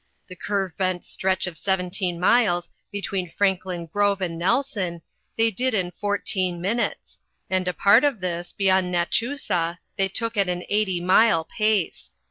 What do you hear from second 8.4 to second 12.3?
beyond Nachusa, they took at an eighty mile pace.